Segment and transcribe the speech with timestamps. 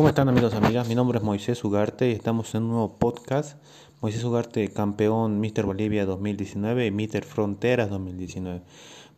[0.00, 0.88] ¿Cómo están amigos y amigas?
[0.88, 3.58] Mi nombre es Moisés Ugarte y estamos en un nuevo podcast.
[4.00, 5.66] Moisés Ugarte, campeón Mr.
[5.66, 7.22] Bolivia 2019 y Mr.
[7.22, 8.62] Fronteras 2019.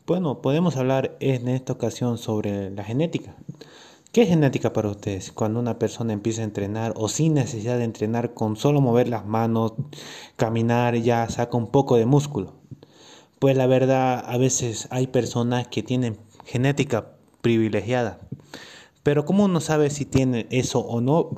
[0.08, 3.36] Bueno, podemos hablar en esta ocasión sobre la genética.
[4.10, 5.30] ¿Qué es genética para ustedes?
[5.30, 9.24] Cuando una persona empieza a entrenar o sin necesidad de entrenar, con solo mover las
[9.24, 9.74] manos,
[10.34, 12.54] caminar, ya saca un poco de músculo.
[13.38, 18.18] Pues la verdad, a veces hay personas que tienen genética privilegiada
[19.02, 21.30] pero ¿cómo uno sabe si tiene eso o no?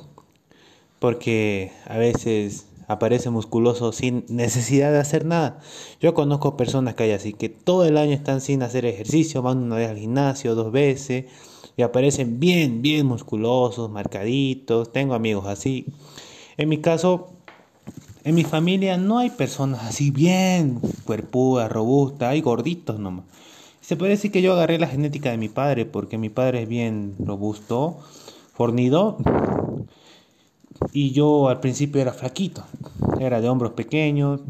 [0.99, 5.59] Porque a veces aparece musculoso sin necesidad de hacer nada.
[5.99, 9.63] Yo conozco personas que hay así, que todo el año están sin hacer ejercicio, van
[9.63, 11.25] una vez al gimnasio, dos veces,
[11.77, 14.91] y aparecen bien, bien musculosos, marcaditos.
[14.91, 15.87] Tengo amigos así.
[16.57, 17.29] En mi caso,
[18.23, 23.25] en mi familia no hay personas así bien cuerpudas, robustas, hay gorditos nomás.
[23.85, 26.67] Se puede decir que yo agarré la genética de mi padre, porque mi padre es
[26.67, 27.99] bien robusto,
[28.51, 29.17] fornido,
[30.91, 32.63] y yo al principio era flaquito,
[33.19, 34.41] era de hombros pequeños,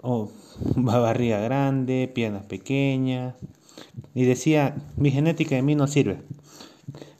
[0.00, 0.30] o
[0.76, 3.34] barriga grande, piernas pequeñas,
[4.14, 6.22] y decía, mi genética de mí no sirve.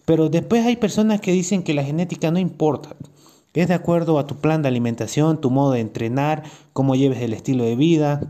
[0.05, 2.95] Pero después hay personas que dicen que la genética no importa,
[3.55, 7.33] es de acuerdo a tu plan de alimentación, tu modo de entrenar, cómo lleves el
[7.33, 8.21] estilo de vida,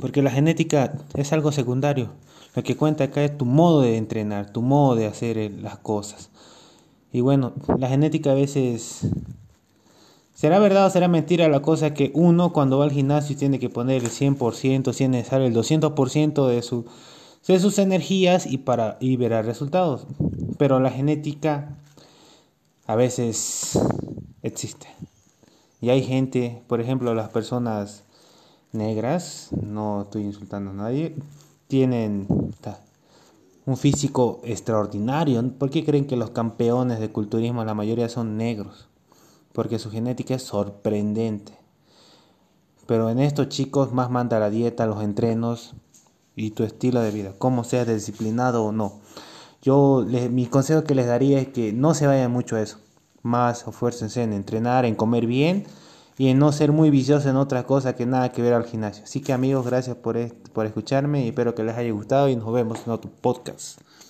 [0.00, 2.10] porque la genética es algo secundario.
[2.54, 6.30] Lo que cuenta acá es tu modo de entrenar, tu modo de hacer las cosas.
[7.12, 9.06] Y bueno, la genética a veces...
[10.34, 13.70] ¿Será verdad o será mentira la cosa que uno cuando va al gimnasio tiene que
[13.70, 16.84] poner el 100%, si es necesario el 200% de, su,
[17.48, 20.06] de sus energías y, para, y verá resultados?
[20.56, 21.76] Pero la genética
[22.86, 23.78] a veces
[24.42, 24.86] existe.
[25.80, 28.04] Y hay gente, por ejemplo, las personas
[28.72, 31.14] negras, no estoy insultando a nadie,
[31.66, 32.26] tienen
[33.66, 35.42] un físico extraordinario.
[35.58, 38.88] ¿Por qué creen que los campeones de culturismo la mayoría son negros?
[39.52, 41.52] Porque su genética es sorprendente.
[42.86, 45.74] Pero en estos chicos más manda la dieta, los entrenos
[46.36, 49.00] y tu estilo de vida, como seas disciplinado o no.
[49.60, 52.78] Yo mi consejo que les daría es que no se vayan mucho a eso.
[53.22, 55.66] Más esfuércense en entrenar, en comer bien
[56.18, 59.04] y en no ser muy vicioso en otra cosa que nada que ver al gimnasio.
[59.04, 60.18] Así que amigos, gracias por,
[60.52, 63.80] por escucharme y espero que les haya gustado y nos vemos en otro podcast.